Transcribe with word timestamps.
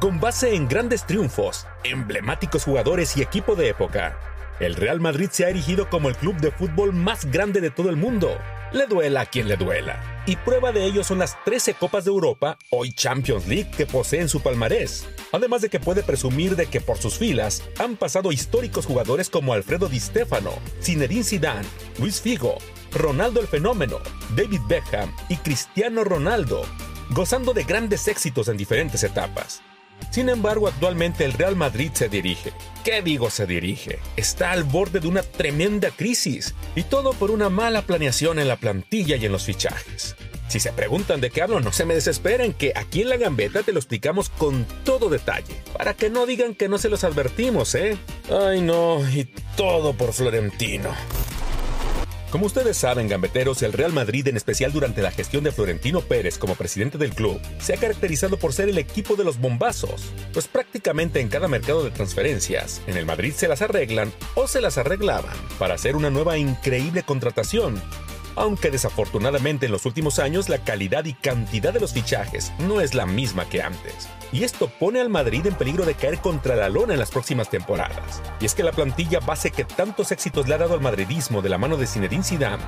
Con 0.00 0.20
base 0.20 0.54
en 0.54 0.68
grandes 0.68 1.04
triunfos, 1.04 1.66
emblemáticos 1.82 2.62
jugadores 2.62 3.16
y 3.16 3.22
equipo 3.22 3.56
de 3.56 3.68
época, 3.68 4.16
el 4.60 4.76
Real 4.76 5.00
Madrid 5.00 5.28
se 5.32 5.44
ha 5.44 5.48
erigido 5.48 5.90
como 5.90 6.08
el 6.08 6.14
club 6.14 6.36
de 6.36 6.52
fútbol 6.52 6.92
más 6.92 7.24
grande 7.24 7.60
de 7.60 7.70
todo 7.70 7.90
el 7.90 7.96
mundo. 7.96 8.38
Le 8.70 8.86
duela 8.86 9.22
a 9.22 9.26
quien 9.26 9.48
le 9.48 9.56
duela. 9.56 10.22
Y 10.24 10.36
prueba 10.36 10.70
de 10.70 10.84
ello 10.84 11.02
son 11.02 11.18
las 11.18 11.36
13 11.44 11.74
Copas 11.74 12.04
de 12.04 12.10
Europa, 12.10 12.58
hoy 12.70 12.92
Champions 12.92 13.48
League, 13.48 13.72
que 13.76 13.86
posee 13.86 14.20
en 14.20 14.28
su 14.28 14.40
palmarés. 14.40 15.04
Además 15.32 15.62
de 15.62 15.68
que 15.68 15.80
puede 15.80 16.04
presumir 16.04 16.54
de 16.54 16.66
que 16.66 16.80
por 16.80 16.98
sus 16.98 17.18
filas 17.18 17.64
han 17.80 17.96
pasado 17.96 18.30
históricos 18.30 18.86
jugadores 18.86 19.28
como 19.28 19.52
Alfredo 19.52 19.88
Di 19.88 19.98
Stefano, 19.98 20.52
Zinedine 20.80 21.24
Zidane, 21.24 21.66
Luis 21.98 22.20
Figo, 22.20 22.58
Ronaldo 22.92 23.40
el 23.40 23.48
Fenómeno, 23.48 23.98
David 24.36 24.60
Beckham 24.68 25.12
y 25.28 25.34
Cristiano 25.38 26.04
Ronaldo, 26.04 26.62
gozando 27.10 27.52
de 27.52 27.64
grandes 27.64 28.06
éxitos 28.06 28.46
en 28.46 28.56
diferentes 28.56 29.02
etapas. 29.02 29.60
Sin 30.10 30.28
embargo, 30.28 30.68
actualmente 30.68 31.24
el 31.24 31.32
Real 31.32 31.56
Madrid 31.56 31.90
se 31.92 32.08
dirige. 32.08 32.52
¿Qué 32.84 33.02
digo 33.02 33.30
se 33.30 33.46
dirige? 33.46 33.98
Está 34.16 34.52
al 34.52 34.64
borde 34.64 35.00
de 35.00 35.08
una 35.08 35.22
tremenda 35.22 35.90
crisis 35.90 36.54
y 36.74 36.84
todo 36.84 37.12
por 37.12 37.30
una 37.30 37.50
mala 37.50 37.82
planeación 37.82 38.38
en 38.38 38.48
la 38.48 38.56
plantilla 38.56 39.16
y 39.16 39.26
en 39.26 39.32
los 39.32 39.44
fichajes. 39.44 40.16
Si 40.48 40.60
se 40.60 40.72
preguntan 40.72 41.20
de 41.20 41.30
qué 41.30 41.42
hablo, 41.42 41.60
no 41.60 41.72
se 41.72 41.84
me 41.84 41.94
desesperen, 41.94 42.54
que 42.54 42.72
aquí 42.74 43.02
en 43.02 43.10
la 43.10 43.18
gambeta 43.18 43.62
te 43.62 43.72
lo 43.72 43.78
explicamos 43.78 44.30
con 44.30 44.64
todo 44.82 45.10
detalle, 45.10 45.62
para 45.76 45.92
que 45.92 46.08
no 46.08 46.24
digan 46.24 46.54
que 46.54 46.70
no 46.70 46.78
se 46.78 46.88
los 46.88 47.04
advertimos, 47.04 47.74
¿eh? 47.74 47.98
Ay 48.30 48.62
no, 48.62 49.06
y 49.10 49.28
todo 49.56 49.92
por 49.92 50.14
Florentino. 50.14 50.88
Como 52.30 52.44
ustedes 52.44 52.76
saben, 52.76 53.08
gambeteros, 53.08 53.62
el 53.62 53.72
Real 53.72 53.94
Madrid, 53.94 54.28
en 54.28 54.36
especial 54.36 54.70
durante 54.70 55.00
la 55.00 55.10
gestión 55.10 55.44
de 55.44 55.52
Florentino 55.52 56.02
Pérez 56.02 56.36
como 56.36 56.56
presidente 56.56 56.98
del 56.98 57.14
club, 57.14 57.40
se 57.58 57.72
ha 57.72 57.78
caracterizado 57.78 58.36
por 58.36 58.52
ser 58.52 58.68
el 58.68 58.76
equipo 58.76 59.16
de 59.16 59.24
los 59.24 59.40
bombazos, 59.40 60.12
pues 60.34 60.46
prácticamente 60.46 61.20
en 61.20 61.28
cada 61.28 61.48
mercado 61.48 61.82
de 61.82 61.90
transferencias, 61.90 62.82
en 62.86 62.98
el 62.98 63.06
Madrid 63.06 63.32
se 63.34 63.48
las 63.48 63.62
arreglan 63.62 64.12
o 64.34 64.46
se 64.46 64.60
las 64.60 64.76
arreglaban 64.76 65.34
para 65.58 65.74
hacer 65.74 65.96
una 65.96 66.10
nueva 66.10 66.36
increíble 66.36 67.02
contratación, 67.02 67.80
aunque 68.38 68.70
desafortunadamente 68.70 69.66
en 69.66 69.72
los 69.72 69.86
últimos 69.86 70.18
años 70.18 70.48
la 70.48 70.58
calidad 70.58 71.04
y 71.04 71.14
cantidad 71.14 71.72
de 71.72 71.80
los 71.80 71.92
fichajes 71.92 72.52
no 72.58 72.80
es 72.80 72.94
la 72.94 73.06
misma 73.06 73.48
que 73.48 73.62
antes. 73.62 74.08
Y 74.32 74.44
esto 74.44 74.68
pone 74.68 75.00
al 75.00 75.08
Madrid 75.08 75.46
en 75.46 75.54
peligro 75.54 75.84
de 75.84 75.94
caer 75.94 76.18
contra 76.18 76.54
la 76.54 76.68
lona 76.68 76.92
en 76.92 77.00
las 77.00 77.10
próximas 77.10 77.50
temporadas. 77.50 78.22
Y 78.40 78.46
es 78.46 78.54
que 78.54 78.62
la 78.62 78.72
plantilla 78.72 79.20
base 79.20 79.50
que 79.50 79.64
tantos 79.64 80.12
éxitos 80.12 80.48
le 80.48 80.54
ha 80.54 80.58
dado 80.58 80.74
al 80.74 80.80
madridismo 80.80 81.42
de 81.42 81.48
la 81.48 81.58
mano 81.58 81.76
de 81.76 81.86
Zinedine 81.86 82.24
Zidane 82.24 82.62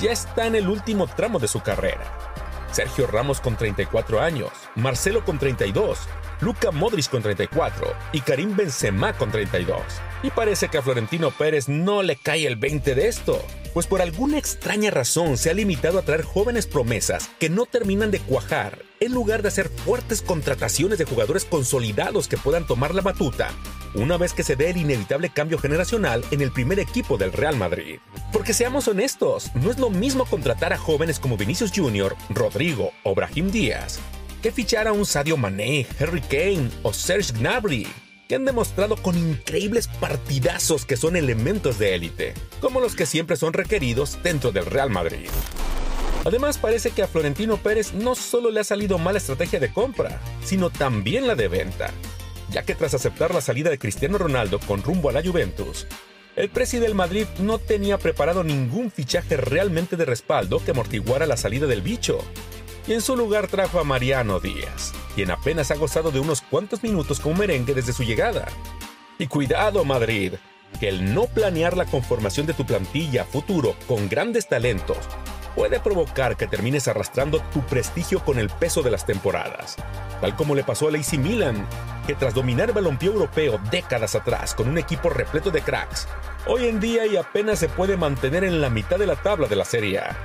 ya 0.00 0.12
está 0.12 0.46
en 0.46 0.56
el 0.56 0.68
último 0.68 1.06
tramo 1.06 1.38
de 1.38 1.48
su 1.48 1.60
carrera. 1.60 2.43
Sergio 2.74 3.06
Ramos 3.06 3.40
con 3.40 3.56
34 3.56 4.20
años, 4.20 4.50
Marcelo 4.74 5.24
con 5.24 5.38
32, 5.38 6.00
Luca 6.40 6.72
Modric 6.72 7.08
con 7.08 7.22
34 7.22 7.94
y 8.12 8.20
Karim 8.20 8.56
Benzema 8.56 9.12
con 9.12 9.30
32. 9.30 9.80
Y 10.24 10.30
parece 10.30 10.68
que 10.68 10.78
a 10.78 10.82
Florentino 10.82 11.30
Pérez 11.30 11.68
no 11.68 12.02
le 12.02 12.16
cae 12.16 12.48
el 12.48 12.56
20 12.56 12.96
de 12.96 13.06
esto, 13.06 13.40
pues 13.72 13.86
por 13.86 14.02
alguna 14.02 14.38
extraña 14.38 14.90
razón 14.90 15.38
se 15.38 15.50
ha 15.50 15.54
limitado 15.54 16.00
a 16.00 16.02
traer 16.02 16.22
jóvenes 16.22 16.66
promesas 16.66 17.30
que 17.38 17.48
no 17.48 17.64
terminan 17.64 18.10
de 18.10 18.18
cuajar, 18.18 18.82
en 18.98 19.12
lugar 19.12 19.42
de 19.42 19.48
hacer 19.48 19.68
fuertes 19.68 20.20
contrataciones 20.20 20.98
de 20.98 21.04
jugadores 21.04 21.44
consolidados 21.44 22.26
que 22.26 22.38
puedan 22.38 22.66
tomar 22.66 22.92
la 22.92 23.02
batuta 23.02 23.50
una 23.94 24.16
vez 24.16 24.32
que 24.32 24.42
se 24.42 24.56
dé 24.56 24.70
el 24.70 24.76
inevitable 24.76 25.30
cambio 25.30 25.58
generacional 25.58 26.24
en 26.30 26.40
el 26.40 26.50
primer 26.50 26.78
equipo 26.78 27.16
del 27.16 27.32
Real 27.32 27.56
Madrid. 27.56 27.98
Porque 28.32 28.52
seamos 28.52 28.88
honestos, 28.88 29.50
no 29.54 29.70
es 29.70 29.78
lo 29.78 29.90
mismo 29.90 30.24
contratar 30.24 30.72
a 30.72 30.78
jóvenes 30.78 31.18
como 31.18 31.36
Vinicius 31.36 31.72
Jr., 31.74 32.16
Rodrigo 32.30 32.92
o 33.02 33.14
Brahim 33.14 33.50
Díaz, 33.50 34.00
que 34.42 34.52
fichar 34.52 34.88
a 34.88 34.92
un 34.92 35.06
Sadio 35.06 35.36
Mané, 35.36 35.86
Harry 35.98 36.20
Kane 36.20 36.70
o 36.82 36.92
Serge 36.92 37.32
Gnabry, 37.32 37.86
que 38.28 38.34
han 38.34 38.44
demostrado 38.44 38.96
con 38.96 39.16
increíbles 39.16 39.88
partidazos 39.88 40.84
que 40.84 40.96
son 40.96 41.16
elementos 41.16 41.78
de 41.78 41.94
élite, 41.94 42.34
como 42.60 42.80
los 42.80 42.94
que 42.94 43.06
siempre 43.06 43.36
son 43.36 43.52
requeridos 43.52 44.18
dentro 44.22 44.50
del 44.50 44.66
Real 44.66 44.90
Madrid. 44.90 45.28
Además, 46.24 46.56
parece 46.56 46.90
que 46.90 47.02
a 47.02 47.06
Florentino 47.06 47.58
Pérez 47.58 47.92
no 47.92 48.14
solo 48.14 48.50
le 48.50 48.60
ha 48.60 48.64
salido 48.64 48.98
mala 48.98 49.18
estrategia 49.18 49.60
de 49.60 49.72
compra, 49.72 50.20
sino 50.42 50.70
también 50.70 51.26
la 51.26 51.34
de 51.34 51.48
venta, 51.48 51.92
ya 52.50 52.62
que 52.62 52.74
tras 52.74 52.94
aceptar 52.94 53.34
la 53.34 53.40
salida 53.40 53.70
de 53.70 53.78
Cristiano 53.78 54.18
Ronaldo 54.18 54.58
con 54.60 54.82
rumbo 54.82 55.08
a 55.08 55.12
la 55.12 55.22
Juventus, 55.22 55.86
el 56.36 56.50
presidente 56.50 56.88
del 56.88 56.96
Madrid 56.96 57.26
no 57.38 57.58
tenía 57.58 57.98
preparado 57.98 58.42
ningún 58.42 58.90
fichaje 58.90 59.36
realmente 59.36 59.96
de 59.96 60.04
respaldo 60.04 60.62
que 60.64 60.72
amortiguara 60.72 61.26
la 61.26 61.36
salida 61.36 61.66
del 61.66 61.82
bicho, 61.82 62.18
y 62.86 62.92
en 62.92 63.00
su 63.00 63.16
lugar 63.16 63.46
trajo 63.46 63.78
a 63.78 63.84
Mariano 63.84 64.40
Díaz, 64.40 64.92
quien 65.14 65.30
apenas 65.30 65.70
ha 65.70 65.76
gozado 65.76 66.10
de 66.10 66.20
unos 66.20 66.42
cuantos 66.42 66.82
minutos 66.82 67.20
como 67.20 67.36
merengue 67.36 67.74
desde 67.74 67.92
su 67.92 68.02
llegada. 68.02 68.46
Y 69.18 69.26
cuidado 69.28 69.84
Madrid, 69.84 70.34
que 70.80 70.88
el 70.88 71.14
no 71.14 71.26
planear 71.26 71.76
la 71.76 71.86
conformación 71.86 72.46
de 72.46 72.54
tu 72.54 72.66
plantilla 72.66 73.24
futuro 73.24 73.76
con 73.86 74.08
grandes 74.08 74.48
talentos 74.48 74.98
puede 75.54 75.80
provocar 75.80 76.36
que 76.36 76.46
termines 76.46 76.88
arrastrando 76.88 77.40
tu 77.52 77.60
prestigio 77.62 78.24
con 78.24 78.38
el 78.38 78.50
peso 78.50 78.82
de 78.82 78.90
las 78.90 79.06
temporadas, 79.06 79.76
tal 80.20 80.34
como 80.36 80.54
le 80.54 80.64
pasó 80.64 80.88
al 80.88 80.96
AC 80.96 81.14
Milan, 81.14 81.66
que 82.06 82.14
tras 82.14 82.34
dominar 82.34 82.68
el 82.68 82.74
balompié 82.74 83.08
europeo 83.08 83.60
décadas 83.70 84.14
atrás 84.14 84.54
con 84.54 84.68
un 84.68 84.78
equipo 84.78 85.10
repleto 85.10 85.50
de 85.50 85.62
cracks, 85.62 86.08
hoy 86.46 86.66
en 86.66 86.80
día 86.80 87.06
y 87.06 87.16
apenas 87.16 87.58
se 87.58 87.68
puede 87.68 87.96
mantener 87.96 88.44
en 88.44 88.60
la 88.60 88.70
mitad 88.70 88.98
de 88.98 89.06
la 89.06 89.16
tabla 89.16 89.48
de 89.48 89.56
la 89.56 89.64
Serie 89.64 89.98
A. 89.98 90.16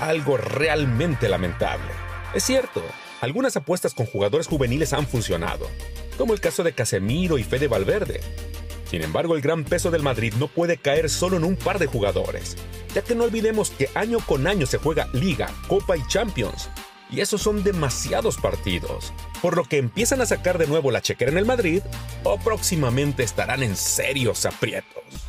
Algo 0.00 0.36
realmente 0.36 1.28
lamentable. 1.28 1.90
Es 2.34 2.44
cierto, 2.44 2.82
algunas 3.20 3.56
apuestas 3.56 3.94
con 3.94 4.06
jugadores 4.06 4.46
juveniles 4.46 4.92
han 4.92 5.06
funcionado, 5.06 5.66
como 6.16 6.34
el 6.34 6.40
caso 6.40 6.62
de 6.62 6.72
Casemiro 6.72 7.38
y 7.38 7.42
Fede 7.42 7.68
Valverde, 7.68 8.20
sin 8.90 9.02
embargo, 9.02 9.36
el 9.36 9.42
gran 9.42 9.64
peso 9.64 9.90
del 9.90 10.02
Madrid 10.02 10.32
no 10.38 10.48
puede 10.48 10.78
caer 10.78 11.10
solo 11.10 11.36
en 11.36 11.44
un 11.44 11.56
par 11.56 11.78
de 11.78 11.86
jugadores, 11.86 12.56
ya 12.94 13.02
que 13.02 13.14
no 13.14 13.24
olvidemos 13.24 13.70
que 13.70 13.90
año 13.94 14.18
con 14.20 14.46
año 14.46 14.66
se 14.66 14.78
juega 14.78 15.08
Liga, 15.12 15.48
Copa 15.68 15.96
y 15.96 16.06
Champions, 16.06 16.68
y 17.10 17.20
esos 17.20 17.40
son 17.40 17.64
demasiados 17.64 18.36
partidos, 18.36 19.12
por 19.40 19.56
lo 19.56 19.64
que 19.64 19.78
empiezan 19.78 20.20
a 20.20 20.26
sacar 20.26 20.58
de 20.58 20.66
nuevo 20.66 20.90
la 20.90 21.02
chequera 21.02 21.30
en 21.30 21.38
el 21.38 21.46
Madrid 21.46 21.82
o 22.24 22.38
próximamente 22.38 23.22
estarán 23.22 23.62
en 23.62 23.76
serios 23.76 24.46
aprietos. 24.46 25.27